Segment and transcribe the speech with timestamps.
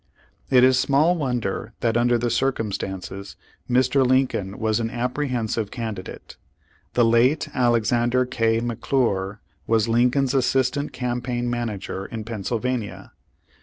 [0.49, 3.35] It is small wonder that under the circumstances
[3.69, 4.03] Mr.
[4.03, 6.37] Lincoln was an apprehensive candidate.
[6.95, 8.61] The late Alexander K.
[8.61, 13.11] McClure was Lincoln's assistant campaign m.anager in Pennsylvania.